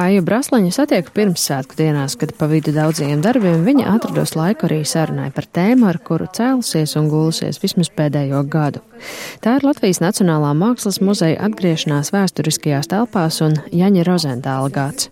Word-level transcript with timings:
Aija 0.00 0.22
Brasliņa 0.22 0.70
satiek 0.70 1.08
pirmssvētku 1.10 1.74
dienās, 1.74 2.14
kad 2.18 2.30
pa 2.38 2.46
vidu 2.46 2.70
daudziem 2.74 3.18
darbiem 3.24 3.64
viņa 3.66 3.88
atrados 3.96 4.36
laiku 4.38 4.68
arī 4.68 4.84
sarunai 4.86 5.32
par 5.34 5.48
tēmu, 5.50 5.88
ar 5.90 5.98
kuru 6.06 6.28
cēlusies 6.30 6.94
un 7.00 7.08
gulusies 7.10 7.58
vismaz 7.58 7.90
pēdējo 7.98 8.44
gadu. 8.52 8.84
Tā 9.42 9.56
ir 9.58 9.66
Latvijas 9.66 9.98
Nacionālā 10.04 10.52
mākslas 10.54 11.00
muzeja 11.02 11.40
atgriešanās 11.48 12.12
vēsturiskajās 12.14 12.90
telpās 12.92 13.40
un 13.42 13.56
Jaņa 13.74 14.04
Rozentāla 14.06 14.70
gads. 14.74 15.08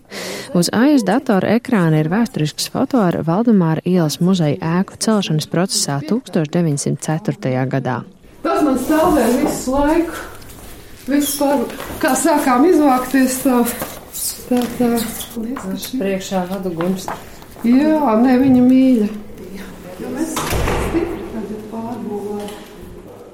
Uz 0.55 0.71
Aijas 0.71 1.03
datora 1.07 1.57
ekrāna 1.59 1.99
ir 1.99 2.11
vēsturisks 2.13 2.71
foto 2.71 3.03
ar 3.03 3.19
Valdemāra 3.27 3.83
ielas 3.83 4.21
muzeja 4.23 4.79
ēku 4.79 4.95
celšanas 5.03 5.51
procesā 5.51 5.99
1904. 6.07 7.67
gadā. 7.75 7.99
Tas 8.43 8.61
man 8.63 8.77
stāvēja 8.79 9.31
visu 9.43 9.73
laiku. 9.75 10.27
Vispār, 11.09 11.63
kā 12.01 12.13
sākām 12.17 12.67
izvākties, 12.69 13.39
tā, 13.41 13.63
tā, 14.49 14.59
tā. 14.77 14.89
Liekas, 15.39 15.87
Priekšā 15.97 16.43
vadu 16.51 16.71
gums. 16.77 17.07
Jā, 17.65 18.13
ne 18.21 18.35
viņa 18.39 18.65
mīļa. 18.65 19.07
Jo 19.99 20.11
mēs 20.13 20.35
stipri 20.35 21.23
tagad 21.33 21.63
pārbūvējam. 21.71 22.53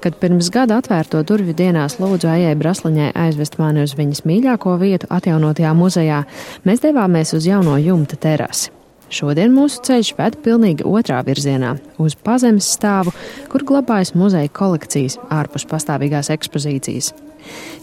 Kad 0.06 0.16
pirms 0.22 0.48
gada 0.54 0.78
atvērto 0.80 1.20
durvju 1.26 1.54
dienās 1.58 1.98
lūdzu 2.02 2.30
Aijai 2.30 2.54
Brasliņai 2.58 3.10
aizvest 3.26 3.58
mani 3.58 3.84
uz 3.86 3.96
viņas 3.98 4.24
mīļāko 4.28 4.76
vietu 4.82 5.10
atjaunotajā 5.10 5.74
muzejā, 5.76 6.22
mēs 6.66 6.82
devāmies 6.84 7.34
uz 7.36 7.48
jauno 7.48 7.76
jumta 7.82 8.18
terasi. 8.20 8.75
Šodien 9.06 9.52
mūsu 9.54 9.84
ceļš 9.86 10.12
ved 10.18 10.36
pilnīgi 10.42 10.86
otrā 10.86 11.20
virzienā, 11.26 11.76
uz 12.02 12.16
pazemes 12.18 12.66
stāvu, 12.74 13.14
kur 13.52 13.62
glabājas 13.66 14.16
muzeja 14.18 14.50
kolekcijas 14.50 15.20
ārpus 15.30 15.66
pastāvīgās 15.70 16.32
ekspozīcijas. 16.34 17.12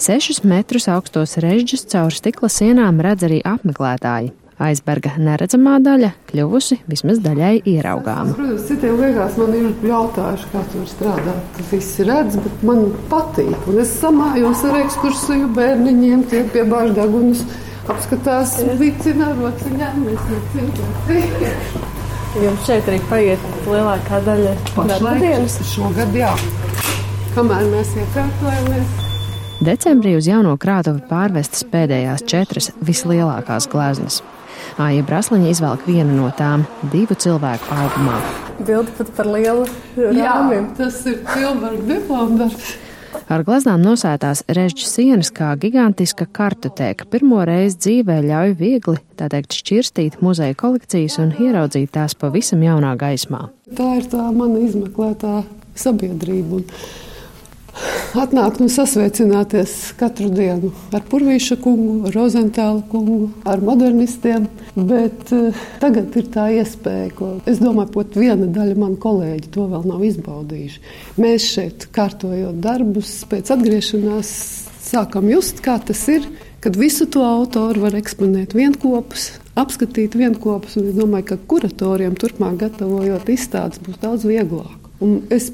Sešus 0.04 0.44
metrus 0.44 0.90
augstos 0.91 1.38
režģus 1.39 1.88
caur 1.94 2.11
stikla 2.11 2.52
sienām 2.52 3.00
redz 3.03 3.23
arī 3.30 3.39
apmeklētāji. 3.48 4.33
Aizberga 4.64 5.16
neredzamā 5.17 5.80
daļa 5.83 6.11
kļuvusi 6.30 6.78
vismaz 6.88 7.20
daļai 7.23 7.55
ieraugāma. 7.72 8.36
Protams, 8.38 8.67
citiem 8.67 9.00
liekas, 9.02 9.38
man 9.42 9.55
ir 9.58 9.72
jautājuši, 9.89 10.50
kā 10.52 10.61
tur 10.72 10.86
strādāt. 10.92 11.42
Tas 11.58 11.72
viss 11.72 12.00
redz, 12.05 12.38
bet 12.44 12.66
man 12.67 12.86
patīk. 13.09 13.55
Un 13.72 13.81
es 13.81 13.95
samājos 13.98 14.64
ar 14.70 14.78
ekskursiju 14.83 15.50
bērniņiem, 15.58 16.28
tie 16.31 16.44
pie 16.53 16.67
bāždagunas 16.70 17.48
apskatās 17.92 18.58
vicina 18.80 19.31
rociņām. 19.38 20.03
Mēs 20.08 20.28
necīnām. 20.31 21.92
Jums 22.44 22.66
šeit 22.66 22.88
arī 22.89 23.00
paiet 23.12 23.48
lielākā 23.70 24.20
daļa 24.26 24.53
dienas. 25.22 25.59
Šogad 25.70 26.16
jā. 26.17 26.31
Kamēr 27.36 27.67
mēs 27.70 27.95
iekārtojamies. 27.98 29.00
Decembrī 29.64 30.16
uz 30.17 30.28
jauno 30.28 30.56
krātuvi 30.59 31.04
pārvestas 31.08 31.64
pēdējās 31.72 32.26
četras 32.28 32.72
vislielākās 32.84 33.70
gleznas. 33.72 34.22
Aija 34.81 35.04
Brasliņa 35.06 35.52
izvelk 35.54 35.86
vienu 35.88 36.16
no 36.17 36.31
tām 36.38 36.66
divu 36.92 37.16
cilvēku 37.20 37.70
augumā. 37.78 38.17
Bildi 38.66 38.95
pat 38.98 39.11
par 39.17 39.30
lielu 39.30 39.67
Jā, 39.98 40.11
rāmiem. 40.17 40.72
tas 40.78 41.00
ir 41.09 41.22
pilnīgi 41.30 41.86
diplomdarbs. 41.89 42.73
Ar 43.31 43.44
gleznām 43.47 43.81
nosētās 43.83 44.44
režģa 44.52 44.88
sienas 44.89 45.31
kā 45.33 45.53
gigantiska 45.59 46.28
kartotēka 46.33 47.08
pirmo 47.11 47.42
reizi 47.47 47.80
dzīvē 47.86 48.20
ļauj 48.25 48.55
viegli, 48.59 48.97
tā 49.20 49.30
teikt, 49.31 49.55
šķirstīt 49.59 50.20
muzeja 50.25 50.58
kolekcijas 50.59 51.20
un 51.23 51.33
ieraudzīt 51.38 51.94
tās 51.95 52.17
pavisam 52.20 52.64
jaunā 52.66 52.94
gaismā. 53.00 53.47
Tā 53.78 53.89
ir 54.00 54.09
tā 54.11 54.28
mana 54.36 54.61
izmeklētā 54.66 55.42
sabiedrība. 55.80 56.61
Un 56.61 56.67
atnākt 58.20 58.62
un 58.62 58.70
sasveicināties 58.72 59.94
katru 60.00 60.30
dienu 60.34 60.72
ar 60.94 61.04
Purvīša 61.10 61.58
kungu, 61.64 61.96
ar 62.08 62.16
Rozentāla 62.18 62.84
kungu, 62.92 63.32
ar 63.50 63.64
modernistiem. 63.64 64.48
Bet 64.76 65.34
uh, 65.36 65.64
tagad 65.82 66.16
ir 66.20 66.30
tā 66.33 66.48
iespēja, 66.60 67.12
ko 67.17 67.32
es 67.50 67.62
domāju, 67.62 67.94
pat 67.98 68.17
viena 68.20 68.50
daļa 68.50 68.78
manu 68.80 69.00
kolēģi 69.02 69.52
to 69.54 69.67
vēl 69.72 69.88
nav 69.89 70.06
izbaudījuši. 70.10 70.83
Mēs 71.22 71.50
šeit 71.56 71.88
kārtojot 71.95 72.62
darbus, 72.64 73.20
pēc 73.30 73.54
atgriešanās 73.58 74.33
sākam 74.83 75.30
just, 75.32 75.64
kā 75.66 75.80
tas 75.82 76.02
ir, 76.12 76.28
kad 76.64 76.78
visu 76.80 77.08
to 77.12 77.23
autoru 77.26 77.86
var 77.88 77.98
eksponēt 78.00 78.56
vienopus. 78.58 79.32
Apskatīt 79.60 80.16
vienopus, 80.17 80.78
un 80.80 80.89
es 80.89 80.98
domāju, 80.98 81.33
ka 81.33 81.42
kuratoriem 81.50 82.16
turpmāk 82.17 82.58
gatavojot 82.64 83.30
izstādes 83.30 83.82
būs 83.83 84.00
daudz 84.02 84.26
vieglāk. 84.26 84.89
Un 85.04 85.20
es 85.33 85.50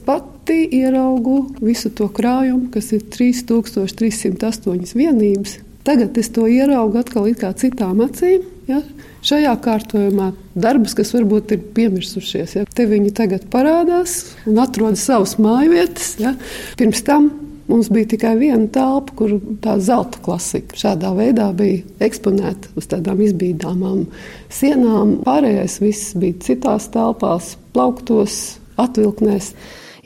pati 0.49 0.69
ieraugu 0.71 1.51
visu 1.61 1.91
to 1.93 2.07
krājumu, 2.09 2.71
kas 2.73 2.87
ir 2.95 3.03
3308 3.13 4.95
vienības. 4.97 5.59
Tagad 5.85 6.15
es 6.17 6.31
to 6.33 6.47
ieraugu 6.49 6.97
atkal 6.97 7.27
kā 7.37 7.51
citām 7.53 7.99
acīm. 8.01 8.41
Ja? 8.65 8.79
Šajā 9.21 9.51
kārtojumā 9.61 10.31
darbus, 10.57 10.95
kas 10.97 11.13
varbūt 11.13 11.53
ir 11.53 11.61
piemirsušies, 11.75 12.55
ja? 12.57 12.63
te 12.65 12.87
viņi 12.89 13.11
tagad 13.13 13.45
parādās 13.53 14.33
un 14.49 14.57
atrod 14.63 14.97
savas 14.97 15.35
mājvietas. 15.37 16.15
Ja? 16.17 16.31
Pirms 16.81 17.03
tam 17.05 17.27
mums 17.69 17.91
bija 17.93 18.09
tikai 18.15 18.31
viena 18.39 18.65
telpa, 18.73 19.13
kur 19.19 19.35
tā 19.61 19.75
zelta 19.77 20.17
klasika 20.25 20.79
šādā 20.81 21.11
veidā 21.13 21.51
bija 21.53 21.83
eksponēta 22.07 22.73
uz 22.73 22.89
tādām 22.89 23.21
izbīdāmām 23.27 24.07
sienām. 24.49 25.19
Pārējais 25.27 25.77
viss 25.83 26.17
bija 26.17 26.41
citās 26.47 26.89
telpās, 26.95 27.53
plauktos, 27.77 28.39
atvilknēs. 28.81 29.53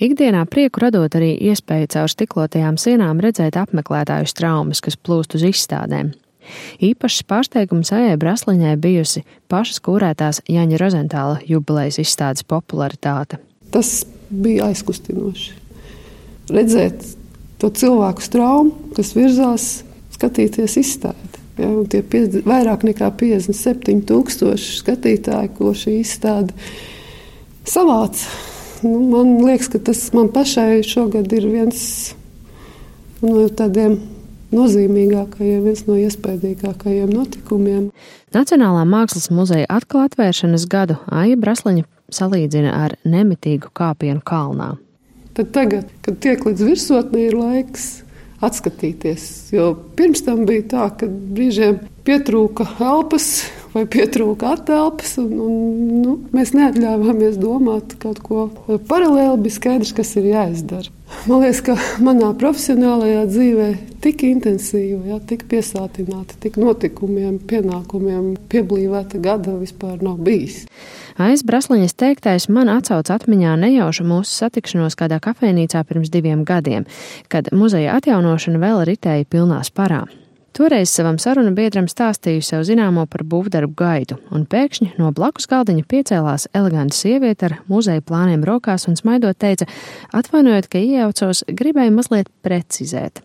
Ikdienā 0.01 0.45
prieku 0.49 0.81
radot 0.83 1.13
arī 1.17 1.33
iespēju 1.51 1.91
caur 1.93 2.11
stiklotajām 2.11 2.79
sienām 2.81 3.21
redzēt 3.23 3.57
apmeklētāju 3.59 4.33
traumas, 4.37 4.81
kas 4.81 4.97
plūst 4.97 5.37
uz 5.37 5.45
izstādēm. 5.51 6.13
Īpašs 6.83 7.23
pārsteigums 7.29 7.93
Ejai 7.95 8.17
Brasliņai 8.19 8.75
bijusi 8.81 9.23
pašas 9.51 9.79
kūrētās 9.83 10.41
Jaņa 10.51 10.79
Rozentāla 10.81 11.39
jubilejas 11.47 12.01
izstādes 12.03 12.43
popularitāte. 12.43 13.39
Tas 13.71 14.03
bija 14.29 14.67
aizkustinoši. 14.71 15.53
Redzēt 16.51 17.05
to 17.61 17.69
cilvēku 17.71 18.25
traumu, 18.33 18.73
kas 18.97 19.13
virzās 19.15 19.67
skatīties 20.17 20.75
izstādi. 20.81 21.43
Ja, 21.53 21.69
tie 21.87 22.01
50, 22.01 22.47
vairāk 22.49 22.83
nekā 22.87 23.11
57,000 23.19 24.57
skatītāji, 24.81 25.53
ko 25.55 25.71
šī 25.77 25.99
izstāde 26.01 26.55
savāca. 27.69 28.52
Nu, 28.83 28.99
man 29.09 29.37
liekas, 29.45 29.69
ka 29.71 29.79
tas 29.79 30.01
man 30.15 30.27
pašai 30.33 30.83
šogad 30.83 31.31
ir 31.31 31.47
viens 31.47 32.13
no 33.23 33.47
tādiem 33.47 33.95
nozīmīgākajiem, 34.53 35.63
viens 35.65 35.85
no 35.87 35.95
iespaidīgākajiem 35.97 37.11
notikumiem. 37.13 37.87
Nacionālā 38.35 38.83
mākslas 38.89 39.29
muzeja 39.33 39.69
atkal 39.71 40.05
atvēršanas 40.07 40.67
gadu 40.69 40.99
Aija 41.07 41.39
Brasliņa 41.39 41.87
salīdzina 42.13 42.73
ar 42.85 42.97
nemitīgu 43.07 43.71
kāpienu 43.77 44.21
kalnā. 44.25 44.73
Tad 45.33 45.49
tagad, 45.55 45.89
kad 46.05 46.19
tiek 46.21 46.43
līdz 46.45 46.67
virsotnē, 46.67 47.27
ir 47.29 47.37
laiks 47.39 48.03
atskatīties. 48.43 49.25
Jo 49.55 49.71
pirms 49.97 50.25
tam 50.25 50.43
bija 50.49 50.67
tā, 50.75 50.87
ka 50.99 51.07
brīžiem 51.07 51.79
pietrūka 52.05 52.67
elpas 52.83 53.47
vai 53.73 53.85
pietrūka 53.89 54.53
atelpas, 54.57 55.15
un, 55.21 55.31
un 55.41 56.01
nu, 56.03 56.17
mēs 56.35 56.53
neatļāvāmies 56.57 57.39
domāt 57.41 57.97
kaut 58.01 58.21
ko 58.25 58.47
paralēli. 58.89 59.41
Bija 59.43 59.59
skaidrs, 59.59 59.93
kas 59.97 60.13
ir 60.19 60.29
jāizdara. 60.33 60.91
Man 61.29 61.43
liekas, 61.43 61.61
ka 61.65 61.75
manā 62.01 62.31
profesionālajā 62.39 63.25
dzīvē 63.29 63.67
tik 64.03 64.23
intensīva, 64.27 65.01
ja, 65.11 65.19
tik 65.21 65.45
piesātināta, 65.51 66.37
tik 66.41 66.57
notikumiem, 66.59 67.37
pienākumiem, 67.49 68.33
pieblīvēta 68.51 69.21
gada 69.23 69.53
vispār 69.59 70.01
nav 70.03 70.17
bijis. 70.25 70.63
Aiz 71.21 71.43
Brasliņas 71.45 71.93
teiktais 71.93 72.49
man 72.49 72.71
atsauc 72.73 73.11
atmiņā 73.13 73.53
nejaušu 73.61 74.07
mūsu 74.09 74.33
satikšanos 74.33 74.97
kādā 74.97 75.21
kafejnīcā 75.21 75.83
pirms 75.85 76.09
diviem 76.13 76.41
gadiem, 76.47 76.89
kad 77.29 77.53
muzeja 77.53 77.99
atjaunošana 78.01 78.61
vēl 78.63 78.83
ritēja 78.89 79.29
pilnā 79.29 79.61
sparā. 79.67 80.07
Toreiz 80.53 80.91
savam 80.93 81.15
sarunu 81.17 81.49
biedram 81.57 81.87
stāstīju 81.89 82.43
sev 82.45 82.61
zināmo 82.67 83.07
par 83.09 83.23
būvdarbu 83.25 83.73
gaidu, 83.73 84.19
un 84.37 84.43
pēkšņi 84.45 84.91
no 84.99 85.07
blakus 85.17 85.49
galdiņa 85.49 85.81
piecēlās 85.89 86.45
eleganta 86.53 86.93
sieviete 86.93 87.47
ar 87.47 87.55
muzeja 87.71 88.03
plāniem 88.05 88.45
rokās 88.45 88.85
un 88.85 88.93
smaidot 88.99 89.39
teica: 89.41 89.65
Atvainojiet, 90.13 90.69
ka 90.69 90.77
iejaucos, 90.77 91.41
gribēju 91.49 91.95
mazliet 91.97 92.29
precizēt. 92.45 93.23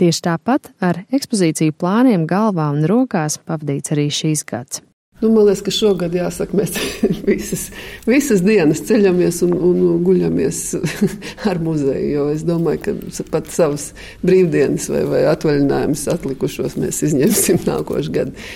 Tieši 0.00 0.24
tāpat 0.24 0.72
ar 0.80 1.04
ekspozīciju 1.12 1.76
plāniem 1.76 2.24
galvā 2.24 2.72
un 2.72 2.88
rokās 2.88 3.36
pavadīts 3.44 3.92
arī 3.92 4.08
šīs 4.08 4.48
gads. 4.48 4.80
Nu, 5.20 5.30
man 5.30 5.46
liekas, 5.46 5.62
ka 5.64 5.72
šogad 5.72 6.14
jāsaka, 6.16 6.56
mēs 6.58 6.74
visas, 7.28 7.68
visas 8.08 8.42
dienas 8.44 8.82
ceļamies 8.88 9.40
un, 9.46 9.54
un 9.54 9.82
guļamies 10.04 10.62
ar 11.50 11.60
muzeju. 11.62 12.28
Es 12.34 12.42
domāju, 12.46 12.82
ka 12.84 13.26
pat 13.32 13.52
savas 13.54 13.92
brīvdienas 14.26 14.90
vai, 14.92 15.04
vai 15.08 15.22
atvaļinājumus 15.30 16.08
atlikušos 16.16 16.76
mēs 16.82 17.04
izņemsim 17.08 17.62
nākošais 17.70 18.10
gads. 18.14 18.50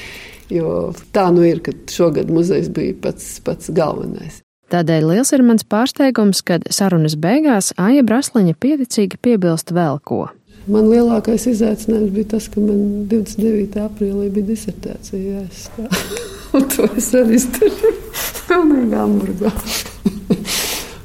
Jo 0.53 0.91
tā 1.13 1.27
nu 1.33 1.45
ir, 1.45 1.61
ka 1.61 1.75
šogad 1.93 2.31
muzejs 2.33 2.71
bija 2.75 2.97
pats, 3.03 3.37
pats 3.45 3.71
galvenais. 3.75 4.41
Tādēļ 4.73 5.07
liels 5.09 5.31
ir 5.33 5.45
mans 5.45 5.65
pārsteigums, 5.65 6.43
kad 6.45 6.67
sarunas 6.73 7.15
beigās 7.21 7.71
Aija 7.81 8.03
Brasliņa 8.05 8.57
pieticīgi 8.61 9.21
piebilst 9.25 9.73
vēl 9.77 10.01
ko. 10.05 10.27
Man 10.69 10.91
lielākais 10.91 11.47
izaicinājums 11.49 12.13
bija 12.13 12.35
tas, 12.35 12.49
ka 12.53 12.61
man 12.61 13.07
29. 13.09 13.79
aprīlī 13.87 14.29
bija 14.35 14.51
disertācija 14.51 15.39
jāizstāv. 15.39 16.28
To 16.75 16.89
es 16.97 17.11
arī 17.17 17.39
izdarīju. 17.39 17.93
Pilnīgi 18.49 18.97
hamburgā. 18.99 19.53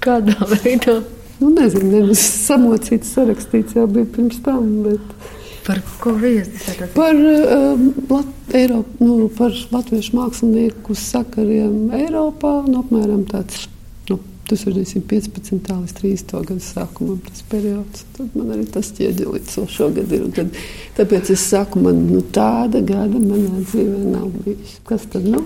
Kādā 0.04 0.36
veidā? 0.52 1.00
Nu, 1.40 1.50
nezinu, 1.52 1.90
nevis 1.92 2.22
samocīts, 2.46 3.14
sarakstīts 3.16 3.76
jau 3.78 3.88
bija 3.92 4.08
pirms 4.16 4.40
tam, 4.46 4.68
bet 4.86 5.32
Par 5.64 5.80
ko 6.00 6.12
viesi? 6.20 6.76
par, 6.96 7.16
um, 7.16 7.94
Lat, 8.10 8.32
Eiropu, 8.54 9.00
nu, 9.00 9.30
par 9.38 9.54
latviešu 9.72 10.18
mākslinieku 10.18 10.96
sakariem 11.00 11.94
Eiropā. 11.96 12.58
Nu, 12.68 12.84
apmēram 12.84 13.24
tāds 13.32 13.66
nu, 14.10 14.20
1915. 14.50 15.72
līdz 15.72 15.96
30. 16.00 16.34
gadu 16.50 16.64
sākumam 16.64 17.20
tas 17.24 17.44
periods. 17.52 18.06
Tad 18.18 18.36
man 18.38 18.54
arī 18.58 18.68
tas 18.72 18.92
ķieģelīts 18.98 19.60
vēl 19.60 19.68
šogad 19.72 20.16
ir. 20.16 20.30
Tad, 20.36 20.62
tāpēc 21.00 21.34
es 21.36 21.48
saku, 21.54 21.82
man 21.84 22.06
nu, 22.10 22.22
tāda 22.36 22.84
gada 22.86 23.20
manā 23.20 23.64
dzīvē 23.64 24.06
nav 24.14 24.32
bijis. 24.44 24.80
Kas 24.88 25.08
tad 25.14 25.28
nu? 25.30 25.44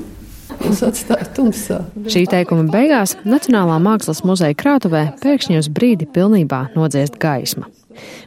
Atstāju 0.57 1.27
tumsā. 1.35 1.81
Šī 2.09 2.23
teikuma 2.31 2.65
beigās 2.71 3.17
Nacionālā 3.27 3.77
mākslas 3.83 4.23
muzeja 4.25 4.55
krātuvē 4.57 5.03
pēkšņi 5.21 5.59
uz 5.59 5.67
brīdi 5.69 6.07
pilnībā 6.09 6.69
nodziest 6.75 7.19
gaisma. 7.21 7.67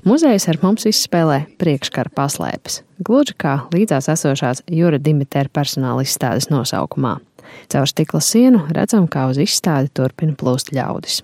Muzejs 0.06 0.48
ar 0.50 0.58
mums 0.62 0.86
izspēlē 0.88 1.44
priekškara 1.60 2.10
paslēpes, 2.16 2.80
gluži 3.06 3.36
kā 3.38 3.56
līdzās 3.74 4.10
esošās 4.14 4.64
Jūra 4.66 4.98
Dimitēra 5.02 5.52
personāla 5.60 6.04
izstādes 6.06 6.50
nosaukumā. 6.50 7.18
Caur 7.72 7.90
stikla 7.90 8.20
sienu 8.24 8.64
redzam, 8.74 9.08
kā 9.10 9.26
uz 9.30 9.40
izstādi 9.40 9.92
turpina 9.94 10.36
plūst 10.38 10.74
ļaudis. 10.76 11.22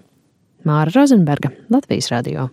Māra 0.67 0.91
Rozenberga, 0.91 1.53
Latvijas 1.71 2.11
radio. 2.11 2.49